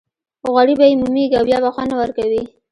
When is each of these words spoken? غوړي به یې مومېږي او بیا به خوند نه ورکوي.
غوړي 0.51 0.73
به 0.79 0.85
یې 0.89 0.95
مومېږي 1.01 1.35
او 1.37 1.45
بیا 1.49 1.57
به 1.63 1.69
خوند 1.73 1.89
نه 1.91 1.95
ورکوي. 2.01 2.43